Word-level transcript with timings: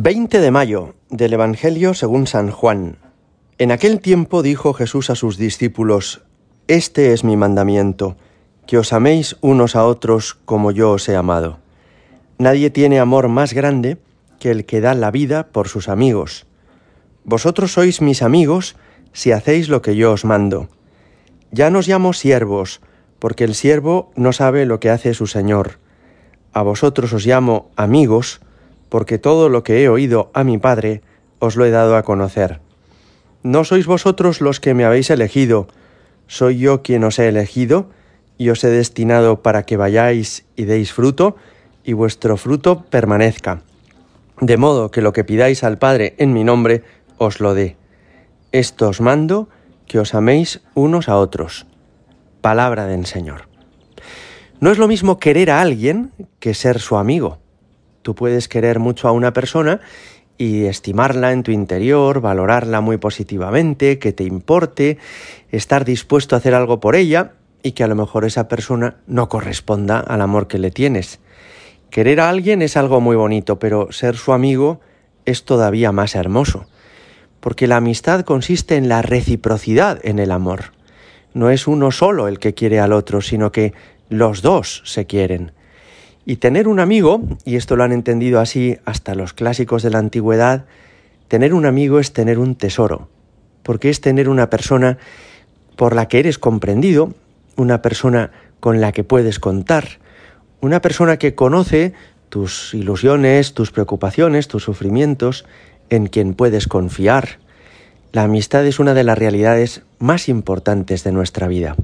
20 0.00 0.38
de 0.38 0.52
mayo 0.52 0.94
del 1.10 1.32
Evangelio 1.32 1.92
según 1.92 2.28
San 2.28 2.52
Juan. 2.52 2.98
En 3.58 3.72
aquel 3.72 3.98
tiempo 3.98 4.44
dijo 4.44 4.72
Jesús 4.72 5.10
a 5.10 5.16
sus 5.16 5.38
discípulos, 5.38 6.22
Este 6.68 7.12
es 7.12 7.24
mi 7.24 7.36
mandamiento, 7.36 8.16
que 8.68 8.78
os 8.78 8.92
améis 8.92 9.36
unos 9.40 9.74
a 9.74 9.84
otros 9.84 10.34
como 10.44 10.70
yo 10.70 10.92
os 10.92 11.08
he 11.08 11.16
amado. 11.16 11.58
Nadie 12.38 12.70
tiene 12.70 13.00
amor 13.00 13.26
más 13.26 13.54
grande 13.54 13.98
que 14.38 14.52
el 14.52 14.66
que 14.66 14.80
da 14.80 14.94
la 14.94 15.10
vida 15.10 15.48
por 15.48 15.66
sus 15.66 15.88
amigos. 15.88 16.46
Vosotros 17.24 17.72
sois 17.72 18.00
mis 18.00 18.22
amigos 18.22 18.76
si 19.12 19.32
hacéis 19.32 19.68
lo 19.68 19.82
que 19.82 19.96
yo 19.96 20.12
os 20.12 20.24
mando. 20.24 20.68
Ya 21.50 21.70
nos 21.70 21.88
llamo 21.88 22.12
siervos, 22.12 22.80
porque 23.18 23.42
el 23.42 23.56
siervo 23.56 24.12
no 24.14 24.32
sabe 24.32 24.64
lo 24.64 24.78
que 24.78 24.90
hace 24.90 25.12
su 25.12 25.26
Señor. 25.26 25.80
A 26.52 26.62
vosotros 26.62 27.12
os 27.12 27.26
llamo 27.26 27.72
amigos, 27.74 28.40
porque 28.88 29.18
todo 29.18 29.48
lo 29.48 29.62
que 29.62 29.82
he 29.82 29.88
oído 29.88 30.30
a 30.34 30.44
mi 30.44 30.58
Padre 30.58 31.02
os 31.38 31.56
lo 31.56 31.64
he 31.64 31.70
dado 31.70 31.96
a 31.96 32.02
conocer. 32.02 32.60
No 33.42 33.64
sois 33.64 33.86
vosotros 33.86 34.40
los 34.40 34.60
que 34.60 34.74
me 34.74 34.84
habéis 34.84 35.10
elegido, 35.10 35.68
soy 36.26 36.58
yo 36.58 36.82
quien 36.82 37.04
os 37.04 37.18
he 37.18 37.28
elegido 37.28 37.88
y 38.36 38.50
os 38.50 38.62
he 38.64 38.68
destinado 38.68 39.42
para 39.42 39.64
que 39.64 39.76
vayáis 39.76 40.44
y 40.56 40.64
deis 40.64 40.92
fruto, 40.92 41.36
y 41.84 41.92
vuestro 41.92 42.36
fruto 42.36 42.84
permanezca. 42.84 43.62
De 44.40 44.56
modo 44.56 44.90
que 44.90 45.02
lo 45.02 45.12
que 45.12 45.24
pidáis 45.24 45.64
al 45.64 45.78
Padre 45.78 46.14
en 46.18 46.32
mi 46.32 46.44
nombre, 46.44 46.84
os 47.16 47.40
lo 47.40 47.54
dé. 47.54 47.76
Esto 48.52 48.88
os 48.88 49.00
mando, 49.00 49.48
que 49.86 49.98
os 49.98 50.14
améis 50.14 50.60
unos 50.74 51.08
a 51.08 51.16
otros. 51.16 51.66
Palabra 52.40 52.86
del 52.86 53.06
Señor. 53.06 53.48
No 54.60 54.70
es 54.70 54.78
lo 54.78 54.86
mismo 54.86 55.18
querer 55.18 55.50
a 55.50 55.60
alguien 55.60 56.12
que 56.38 56.54
ser 56.54 56.78
su 56.78 56.96
amigo. 56.96 57.38
Tú 58.08 58.14
puedes 58.14 58.48
querer 58.48 58.78
mucho 58.78 59.06
a 59.06 59.12
una 59.12 59.34
persona 59.34 59.82
y 60.38 60.64
estimarla 60.64 61.32
en 61.32 61.42
tu 61.42 61.50
interior, 61.50 62.22
valorarla 62.22 62.80
muy 62.80 62.96
positivamente, 62.96 63.98
que 63.98 64.14
te 64.14 64.24
importe, 64.24 64.96
estar 65.50 65.84
dispuesto 65.84 66.34
a 66.34 66.38
hacer 66.38 66.54
algo 66.54 66.80
por 66.80 66.96
ella 66.96 67.32
y 67.62 67.72
que 67.72 67.84
a 67.84 67.86
lo 67.86 67.94
mejor 67.94 68.24
esa 68.24 68.48
persona 68.48 68.96
no 69.06 69.28
corresponda 69.28 70.00
al 70.00 70.22
amor 70.22 70.48
que 70.48 70.58
le 70.58 70.70
tienes. 70.70 71.20
Querer 71.90 72.20
a 72.20 72.30
alguien 72.30 72.62
es 72.62 72.78
algo 72.78 73.02
muy 73.02 73.14
bonito, 73.14 73.58
pero 73.58 73.92
ser 73.92 74.16
su 74.16 74.32
amigo 74.32 74.80
es 75.26 75.44
todavía 75.44 75.92
más 75.92 76.14
hermoso, 76.14 76.64
porque 77.40 77.66
la 77.66 77.76
amistad 77.76 78.22
consiste 78.22 78.76
en 78.76 78.88
la 78.88 79.02
reciprocidad 79.02 80.00
en 80.02 80.18
el 80.18 80.30
amor. 80.30 80.72
No 81.34 81.50
es 81.50 81.66
uno 81.66 81.90
solo 81.90 82.26
el 82.26 82.38
que 82.38 82.54
quiere 82.54 82.80
al 82.80 82.94
otro, 82.94 83.20
sino 83.20 83.52
que 83.52 83.74
los 84.08 84.40
dos 84.40 84.80
se 84.86 85.04
quieren. 85.04 85.52
Y 86.28 86.36
tener 86.36 86.68
un 86.68 86.78
amigo, 86.78 87.22
y 87.46 87.56
esto 87.56 87.74
lo 87.74 87.84
han 87.84 87.92
entendido 87.92 88.38
así 88.38 88.76
hasta 88.84 89.14
los 89.14 89.32
clásicos 89.32 89.82
de 89.82 89.88
la 89.88 89.98
antigüedad, 89.98 90.66
tener 91.26 91.54
un 91.54 91.64
amigo 91.64 92.00
es 92.00 92.12
tener 92.12 92.38
un 92.38 92.54
tesoro, 92.54 93.08
porque 93.62 93.88
es 93.88 94.02
tener 94.02 94.28
una 94.28 94.50
persona 94.50 94.98
por 95.74 95.94
la 95.94 96.06
que 96.06 96.18
eres 96.18 96.38
comprendido, 96.38 97.14
una 97.56 97.80
persona 97.80 98.30
con 98.60 98.82
la 98.82 98.92
que 98.92 99.04
puedes 99.04 99.38
contar, 99.38 100.00
una 100.60 100.82
persona 100.82 101.16
que 101.16 101.34
conoce 101.34 101.94
tus 102.28 102.74
ilusiones, 102.74 103.54
tus 103.54 103.70
preocupaciones, 103.70 104.48
tus 104.48 104.64
sufrimientos, 104.64 105.46
en 105.88 106.08
quien 106.08 106.34
puedes 106.34 106.68
confiar. 106.68 107.38
La 108.12 108.24
amistad 108.24 108.66
es 108.66 108.78
una 108.78 108.92
de 108.92 109.04
las 109.04 109.16
realidades 109.16 109.80
más 109.98 110.28
importantes 110.28 111.04
de 111.04 111.12
nuestra 111.12 111.48
vida. 111.48 111.74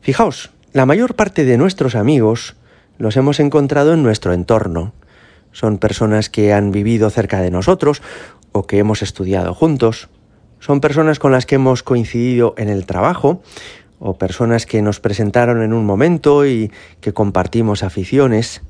Fijaos, 0.00 0.50
la 0.72 0.86
mayor 0.86 1.14
parte 1.14 1.44
de 1.44 1.56
nuestros 1.56 1.94
amigos 1.94 2.56
los 3.00 3.16
hemos 3.16 3.40
encontrado 3.40 3.94
en 3.94 4.02
nuestro 4.02 4.34
entorno. 4.34 4.92
Son 5.52 5.78
personas 5.78 6.28
que 6.28 6.52
han 6.52 6.70
vivido 6.70 7.08
cerca 7.08 7.40
de 7.40 7.50
nosotros 7.50 8.02
o 8.52 8.66
que 8.66 8.76
hemos 8.76 9.00
estudiado 9.00 9.54
juntos. 9.54 10.10
Son 10.58 10.82
personas 10.82 11.18
con 11.18 11.32
las 11.32 11.46
que 11.46 11.54
hemos 11.54 11.82
coincidido 11.82 12.54
en 12.58 12.68
el 12.68 12.84
trabajo 12.84 13.40
o 14.00 14.18
personas 14.18 14.66
que 14.66 14.82
nos 14.82 15.00
presentaron 15.00 15.62
en 15.62 15.72
un 15.72 15.86
momento 15.86 16.44
y 16.46 16.70
que 17.00 17.14
compartimos 17.14 17.82
aficiones. 17.82 18.60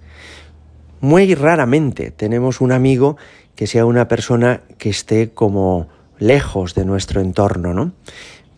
Muy 1.00 1.34
raramente 1.34 2.12
tenemos 2.12 2.60
un 2.60 2.70
amigo 2.70 3.16
que 3.56 3.66
sea 3.66 3.84
una 3.84 4.06
persona 4.06 4.60
que 4.78 4.90
esté 4.90 5.30
como 5.30 5.88
lejos 6.20 6.76
de 6.76 6.84
nuestro 6.84 7.20
entorno, 7.20 7.74
¿no? 7.74 7.92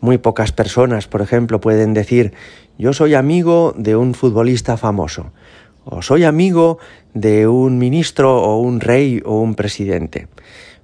Muy 0.01 0.19
pocas 0.19 0.53
personas, 0.53 1.07
por 1.07 1.23
ejemplo, 1.23 1.63
pueden 1.63 1.95
decir 1.95 2.35
yo 2.77 2.93
soy 2.93 3.15
amigo 3.15 3.75
de 3.77 3.97
un 3.97 4.13
futbolista 4.13 4.77
famoso 4.77 5.33
o 5.85 6.03
soy 6.03 6.25
amigo 6.25 6.79
de 7.15 7.47
un 7.47 7.79
ministro 7.79 8.43
o 8.43 8.59
un 8.59 8.81
rey 8.81 9.23
o 9.25 9.41
un 9.41 9.55
presidente, 9.55 10.29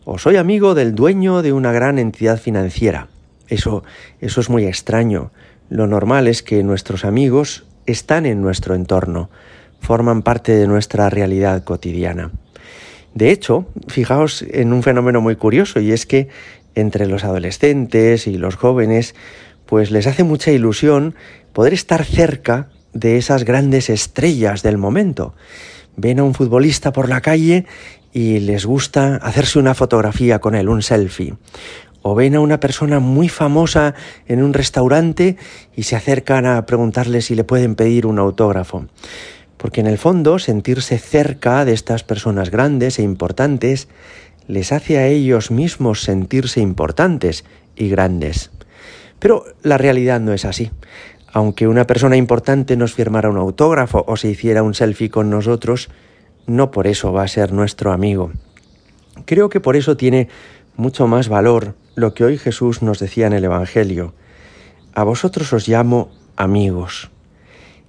o 0.05 0.19
soy 0.19 0.37
amigo 0.37 0.75
del 0.75 0.95
dueño 0.95 1.43
de 1.43 1.53
una 1.53 1.73
gran 1.73 1.99
entidad 1.99 2.39
financiera. 2.39 3.09
Eso, 3.49 3.83
eso 4.21 4.41
es 4.41 4.51
muy 4.51 4.67
extraño. 4.67 5.31
Lo 5.71 5.87
normal 5.87 6.29
es 6.29 6.43
que 6.43 6.63
nuestros 6.63 7.05
amigos 7.05 7.67
están 7.87 8.27
en 8.27 8.41
nuestro 8.43 8.75
entorno, 8.75 9.31
forman 9.81 10.23
parte 10.23 10.53
de 10.53 10.67
nuestra 10.67 11.09
realidad 11.11 11.65
cotidiana. 11.65 12.33
De 13.15 13.31
hecho, 13.31 13.67
fijaos 13.89 14.43
en 14.43 14.73
un 14.73 14.83
fenómeno 14.83 15.21
muy 15.21 15.37
curioso 15.37 15.81
y 15.81 15.93
es 15.93 16.07
que 16.07 16.29
entre 16.75 17.07
los 17.07 17.25
adolescentes 17.25 18.27
y 18.27 18.39
los 18.39 18.57
jóvenes, 18.57 19.15
pues 19.67 19.91
les 19.91 20.07
hace 20.07 20.25
mucha 20.25 20.53
ilusión 20.53 21.15
poder 21.53 21.73
estar 21.73 22.05
cerca 22.05 22.69
de 22.99 23.17
esas 23.17 23.45
grandes 23.45 23.91
estrellas 23.91 24.63
del 24.63 24.79
momento. 24.79 25.35
Ven 25.97 26.19
a 26.19 26.25
un 26.25 26.35
futbolista 26.35 26.93
por 26.93 27.09
la 27.09 27.21
calle 27.21 27.67
y 28.13 28.41
les 28.41 28.67
gusta 28.67 29.17
hacerse 29.17 29.59
una 29.59 29.75
fotografía 29.75 30.41
con 30.41 30.55
él, 30.55 30.69
un 30.69 30.83
selfie. 30.83 31.35
O 32.03 32.15
ven 32.15 32.35
a 32.35 32.41
una 32.41 32.61
persona 32.61 33.01
muy 33.01 33.29
famosa 33.29 33.95
en 34.27 34.43
un 34.43 34.55
restaurante 34.55 35.37
y 35.77 35.85
se 35.85 35.97
acercan 35.97 36.47
a 36.47 36.65
preguntarle 36.67 37.21
si 37.21 37.35
le 37.35 37.45
pueden 37.45 37.75
pedir 37.75 38.07
un 38.07 38.19
autógrafo. 38.19 38.87
Porque 39.57 39.81
en 39.81 39.89
el 39.89 39.99
fondo 39.99 40.39
sentirse 40.39 40.99
cerca 40.99 41.65
de 41.65 41.73
estas 41.73 42.05
personas 42.05 42.51
grandes 42.51 42.99
e 42.99 43.03
importantes 43.03 43.89
les 44.47 44.73
hace 44.73 44.99
a 44.99 45.07
ellos 45.07 45.51
mismos 45.51 46.03
sentirse 46.03 46.61
importantes 46.61 47.45
y 47.77 47.89
grandes. 47.89 48.51
Pero 49.19 49.45
la 49.63 49.79
realidad 49.79 50.21
no 50.21 50.33
es 50.33 50.45
así 50.45 50.71
aunque 51.33 51.69
una 51.69 51.87
persona 51.87 52.17
importante 52.17 52.77
nos 52.77 52.95
firmara 52.95 53.31
un 53.31 53.37
autógrafo 53.37 54.05
o 54.07 54.17
se 54.17 54.29
hiciera 54.29 54.63
un 54.63 54.75
selfie 54.75 55.11
con 55.11 55.31
nosotros, 55.31 55.91
no 56.47 56.71
por 56.71 56.87
eso 56.87 57.13
va 57.13 57.23
a 57.23 57.29
ser 57.29 57.53
nuestro 57.53 57.93
amigo. 57.93 58.33
Creo 59.27 59.49
que 59.49 59.61
por 59.61 59.77
eso 59.77 59.97
tiene 59.97 60.29
mucho 60.77 61.07
más 61.07 61.29
valor 61.29 61.75
lo 61.97 62.15
que 62.15 62.25
hoy 62.25 62.39
Jesús 62.39 62.83
nos 62.83 62.99
decía 62.99 63.27
en 63.27 63.33
el 63.33 63.45
Evangelio. 63.45 64.15
A 64.95 65.05
vosotros 65.05 65.53
os 65.53 65.69
llamo 65.69 66.11
amigos. 66.37 67.11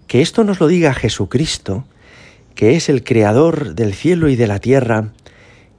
Que 0.07 0.21
esto 0.21 0.43
nos 0.43 0.59
lo 0.59 0.67
diga 0.67 0.93
Jesucristo, 0.93 1.85
que 2.55 2.75
es 2.75 2.89
el 2.89 3.03
Creador 3.03 3.75
del 3.75 3.93
cielo 3.93 4.27
y 4.27 4.35
de 4.35 4.47
la 4.47 4.59
tierra, 4.59 5.13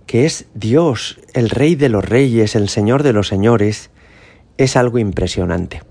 que 0.06 0.24
es 0.24 0.46
Dios, 0.54 1.20
el 1.34 1.50
Rey 1.50 1.74
de 1.74 1.88
los 1.88 2.04
Reyes, 2.04 2.54
el 2.54 2.68
Señor 2.68 3.02
de 3.02 3.12
los 3.12 3.28
Señores, 3.28 3.90
es 4.56 4.76
algo 4.76 4.98
impresionante 4.98 5.82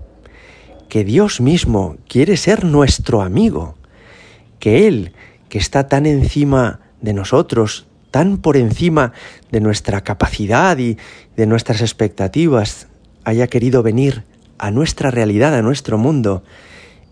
que 0.90 1.04
Dios 1.04 1.40
mismo 1.40 1.96
quiere 2.06 2.36
ser 2.36 2.66
nuestro 2.66 3.22
amigo, 3.22 3.76
que 4.58 4.86
Él, 4.86 5.14
que 5.48 5.56
está 5.56 5.88
tan 5.88 6.04
encima 6.04 6.80
de 7.00 7.14
nosotros, 7.14 7.86
tan 8.10 8.36
por 8.36 8.58
encima 8.58 9.12
de 9.50 9.60
nuestra 9.60 10.02
capacidad 10.02 10.76
y 10.76 10.98
de 11.36 11.46
nuestras 11.46 11.80
expectativas, 11.80 12.88
haya 13.24 13.46
querido 13.46 13.82
venir 13.82 14.24
a 14.58 14.70
nuestra 14.70 15.10
realidad, 15.10 15.54
a 15.54 15.62
nuestro 15.62 15.96
mundo, 15.96 16.42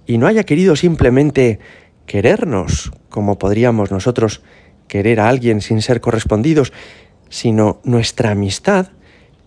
y 0.06 0.18
no 0.18 0.26
haya 0.26 0.44
querido 0.44 0.76
simplemente 0.76 1.60
querernos, 2.04 2.92
como 3.08 3.38
podríamos 3.38 3.90
nosotros 3.90 4.42
querer 4.88 5.20
a 5.20 5.28
alguien 5.28 5.60
sin 5.60 5.80
ser 5.80 6.00
correspondidos, 6.00 6.72
sino 7.30 7.80
nuestra 7.84 8.32
amistad, 8.32 8.88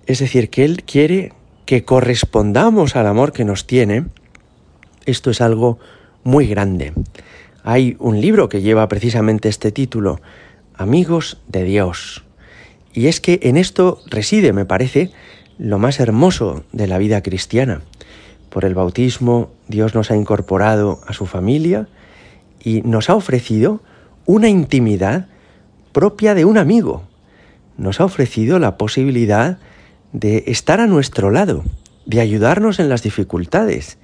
es 0.06 0.20
decir, 0.20 0.50
que 0.50 0.64
Él 0.66 0.84
quiere 0.84 1.34
que 1.66 1.84
correspondamos 1.84 2.96
al 2.96 3.08
amor 3.08 3.34
que 3.34 3.46
nos 3.46 3.68
tiene, 3.68 4.06
esto 5.06 5.32
es 5.32 5.42
algo 5.42 5.80
muy 6.24 6.48
grande. 6.48 6.94
Hay 7.64 7.96
un 8.00 8.20
libro 8.20 8.50
que 8.50 8.62
lleva 8.62 8.88
precisamente 8.88 9.50
este 9.50 9.72
título, 9.72 10.20
Amigos 10.74 11.40
de 11.48 11.64
Dios. 11.64 12.24
Y 12.94 13.08
es 13.08 13.22
que 13.22 13.40
en 13.44 13.58
esto 13.58 14.00
reside, 14.08 14.54
me 14.54 14.66
parece, 14.66 15.12
lo 15.58 15.78
más 15.78 16.00
hermoso 16.00 16.64
de 16.72 16.88
la 16.88 16.98
vida 16.98 17.22
cristiana. 17.22 17.82
Por 18.50 18.66
el 18.66 18.74
bautismo 18.74 19.52
Dios 19.68 19.96
nos 19.96 20.12
ha 20.12 20.16
incorporado 20.16 21.00
a 21.08 21.14
su 21.14 21.26
familia 21.26 21.88
y 22.64 22.82
nos 22.82 23.10
ha 23.10 23.16
ofrecido 23.16 23.82
una 24.26 24.50
intimidad 24.50 25.28
propia 25.94 26.34
de 26.34 26.46
un 26.46 26.58
amigo. 26.58 27.04
Nos 27.78 28.02
ha 28.02 28.06
ofrecido 28.06 28.60
la 28.60 28.78
posibilidad 28.78 29.60
de 30.14 30.44
estar 30.48 30.80
a 30.80 30.88
nuestro 30.88 31.32
lado, 31.32 31.64
de 32.06 32.22
ayudarnos 32.22 32.80
en 32.80 32.90
las 32.90 33.04
dificultades, 33.04 33.98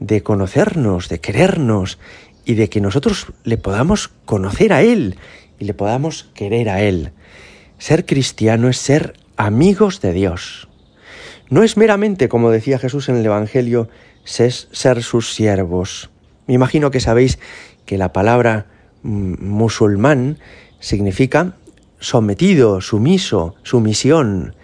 de 0.00 0.22
conocernos, 0.22 1.08
de 1.08 1.20
querernos 1.20 1.98
y 2.44 2.54
de 2.54 2.68
que 2.68 2.80
nosotros 2.80 3.26
le 3.44 3.58
podamos 3.58 4.08
conocer 4.24 4.72
a 4.72 4.82
Él 4.82 5.18
y 5.58 5.64
le 5.64 5.74
podamos 5.74 6.30
querer 6.34 6.68
a 6.68 6.82
Él. 6.82 7.12
Ser 7.78 8.06
cristiano 8.06 8.68
es 8.68 8.78
ser 8.78 9.14
amigos 9.36 10.00
de 10.00 10.12
Dios. 10.12 10.68
No 11.50 11.62
es 11.62 11.76
meramente, 11.76 12.28
como 12.28 12.50
decía 12.50 12.78
Jesús 12.78 13.08
en 13.08 13.16
el 13.16 13.26
Evangelio, 13.26 13.88
ser 14.24 15.02
sus 15.02 15.34
siervos. 15.34 16.10
Me 16.46 16.54
imagino 16.54 16.90
que 16.90 17.00
sabéis 17.00 17.38
que 17.86 17.98
la 17.98 18.12
palabra 18.12 18.66
mm, 19.02 19.44
musulmán 19.46 20.38
significa 20.80 21.54
sometido, 22.00 22.80
sumiso, 22.80 23.54
sumisión. 23.62 24.54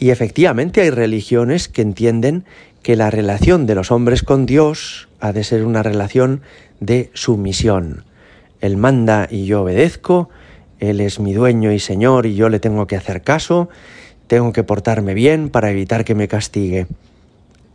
Y 0.00 0.08
efectivamente 0.08 0.80
hay 0.80 0.88
religiones 0.88 1.68
que 1.68 1.82
entienden 1.82 2.46
que 2.82 2.96
la 2.96 3.10
relación 3.10 3.66
de 3.66 3.74
los 3.74 3.92
hombres 3.92 4.22
con 4.22 4.46
Dios 4.46 5.08
ha 5.20 5.34
de 5.34 5.44
ser 5.44 5.66
una 5.66 5.82
relación 5.82 6.40
de 6.80 7.10
sumisión. 7.12 8.04
Él 8.62 8.78
manda 8.78 9.28
y 9.30 9.44
yo 9.44 9.60
obedezco, 9.62 10.30
Él 10.78 11.02
es 11.02 11.20
mi 11.20 11.34
dueño 11.34 11.70
y 11.70 11.78
Señor 11.78 12.24
y 12.24 12.34
yo 12.34 12.48
le 12.48 12.60
tengo 12.60 12.86
que 12.86 12.96
hacer 12.96 13.20
caso, 13.20 13.68
tengo 14.26 14.54
que 14.54 14.64
portarme 14.64 15.12
bien 15.12 15.50
para 15.50 15.70
evitar 15.70 16.06
que 16.06 16.14
me 16.14 16.28
castigue. 16.28 16.86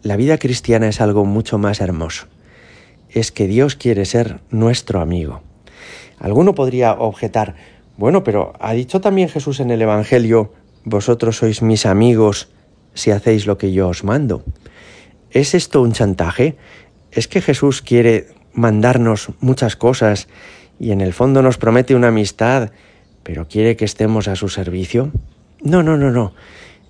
La 0.01 0.16
vida 0.16 0.39
cristiana 0.39 0.88
es 0.88 1.01
algo 1.01 1.25
mucho 1.25 1.60
más 1.60 1.80
hermoso. 1.80 2.25
Es 3.12 3.31
que 3.31 3.45
Dios 3.45 3.75
quiere 3.75 4.04
ser 4.06 4.39
nuestro 4.50 5.00
amigo. 5.00 5.44
Alguno 6.18 6.56
podría 6.56 6.94
objetar, 6.94 7.56
bueno, 7.98 8.24
pero 8.24 8.54
ha 8.60 8.74
dicho 8.74 9.00
también 9.00 9.30
Jesús 9.30 9.60
en 9.60 9.69
el 9.69 9.83
Evangelio, 9.83 10.51
vosotros 10.85 11.37
sois 11.37 11.61
mis 11.61 11.85
amigos 11.85 12.47
si 12.93 13.11
hacéis 13.11 13.45
lo 13.45 13.57
que 13.57 13.73
yo 13.73 13.89
os 13.89 14.03
mando. 14.03 14.43
¿Es 15.31 15.53
esto 15.53 15.81
un 15.81 15.91
chantaje? 15.91 16.55
¿Es 17.11 17.27
que 17.27 17.41
Jesús 17.41 17.81
quiere 17.81 18.27
mandarnos 18.53 19.29
muchas 19.41 19.75
cosas 19.75 20.27
y 20.79 20.91
en 20.91 21.01
el 21.01 21.11
fondo 21.13 21.41
nos 21.41 21.57
promete 21.57 21.95
una 21.95 22.07
amistad, 22.09 22.71
pero 23.23 23.47
quiere 23.47 23.75
que 23.75 23.85
estemos 23.85 24.27
a 24.27 24.35
su 24.35 24.47
servicio? 24.47 25.11
No, 25.61 25.83
no, 25.83 25.97
no, 25.97 26.11
no. 26.11 26.33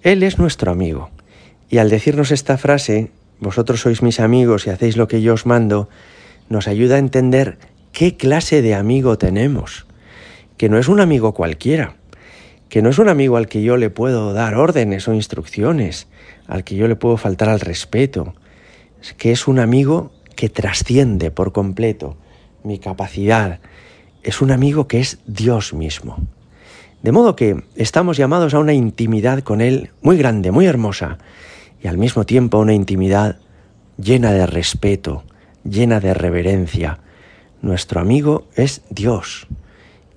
Él 0.01 0.21
es 0.21 0.37
nuestro 0.37 0.71
amigo. 0.71 1.09
Y 1.69 1.79
al 1.79 1.89
decirnos 1.89 2.31
esta 2.31 2.57
frase, 2.57 3.11
vosotros 3.39 3.81
sois 3.81 4.01
mis 4.01 4.19
amigos 4.19 4.67
y 4.67 4.69
hacéis 4.69 4.97
lo 4.97 5.07
que 5.07 5.21
yo 5.21 5.33
os 5.33 5.45
mando, 5.45 5.89
nos 6.49 6.67
ayuda 6.67 6.95
a 6.95 6.99
entender 6.99 7.57
qué 7.91 8.17
clase 8.17 8.61
de 8.61 8.75
amigo 8.75 9.17
tenemos. 9.17 9.87
Que 10.57 10.69
no 10.69 10.77
es 10.77 10.87
un 10.87 10.99
amigo 10.99 11.33
cualquiera, 11.33 11.95
que 12.69 12.81
no 12.81 12.89
es 12.89 12.99
un 12.99 13.09
amigo 13.09 13.37
al 13.37 13.47
que 13.47 13.61
yo 13.61 13.77
le 13.77 13.89
puedo 13.89 14.33
dar 14.33 14.55
órdenes 14.55 15.07
o 15.07 15.13
instrucciones, 15.13 16.07
al 16.47 16.63
que 16.63 16.75
yo 16.75 16.87
le 16.87 16.95
puedo 16.95 17.17
faltar 17.17 17.49
al 17.49 17.59
respeto, 17.59 18.33
que 19.17 19.31
es 19.31 19.47
un 19.47 19.59
amigo 19.59 20.11
que 20.35 20.49
trasciende 20.49 21.31
por 21.31 21.51
completo 21.51 22.17
mi 22.63 22.79
capacidad, 22.79 23.59
es 24.23 24.41
un 24.41 24.51
amigo 24.51 24.87
que 24.87 24.99
es 24.99 25.19
Dios 25.27 25.73
mismo. 25.73 26.17
De 27.03 27.11
modo 27.11 27.35
que 27.35 27.63
estamos 27.75 28.17
llamados 28.17 28.55
a 28.55 28.59
una 28.59 28.73
intimidad 28.73 29.43
con 29.43 29.61
Él 29.61 29.91
muy 30.01 30.17
grande, 30.17 30.51
muy 30.51 30.65
hermosa, 30.65 31.19
y 31.83 31.87
al 31.87 31.99
mismo 31.99 32.25
tiempo 32.25 32.57
una 32.57 32.73
intimidad 32.73 33.37
llena 33.97 34.31
de 34.31 34.47
respeto, 34.47 35.23
llena 35.63 35.99
de 35.99 36.15
reverencia. 36.15 36.99
Nuestro 37.61 38.01
amigo 38.01 38.47
es 38.55 38.81
Dios, 38.89 39.47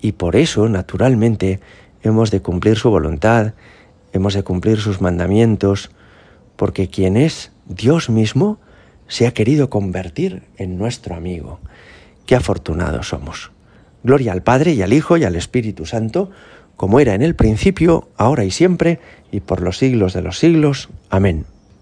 y 0.01 0.13
por 0.13 0.37
eso, 0.37 0.69
naturalmente, 0.69 1.61
hemos 2.03 2.31
de 2.31 2.41
cumplir 2.41 2.77
su 2.77 2.91
voluntad, 2.91 3.55
hemos 4.13 4.35
de 4.35 4.43
cumplir 4.43 4.79
sus 4.79 5.01
mandamientos, 5.01 5.91
porque 6.57 6.89
quien 6.89 7.17
es 7.17 7.53
Dios 7.67 8.11
mismo 8.11 8.59
se 9.07 9.27
ha 9.27 9.33
querido 9.33 9.71
convertir 9.71 10.43
en 10.57 10.79
nuestro 10.79 11.15
amigo. 11.15 11.61
Qué 12.27 12.35
afortunados 12.35 13.09
somos. 13.09 13.53
Gloria 14.03 14.33
al 14.33 14.43
Padre 14.43 14.73
y 14.73 14.83
al 14.83 14.93
Hijo 14.93 15.17
y 15.17 15.25
al 15.25 15.37
Espíritu 15.37 15.87
Santo, 15.87 16.31
como 16.77 17.01
era 17.01 17.15
en 17.15 17.23
el 17.23 17.35
principio, 17.35 18.09
ahora 18.17 18.45
y 18.45 18.51
siempre, 18.51 19.01
y 19.33 19.41
por 19.41 19.61
los 19.63 19.79
siglos 19.79 20.13
de 20.13 20.23
los 20.23 20.39
siglos. 20.39 20.89
Amén. 21.11 21.47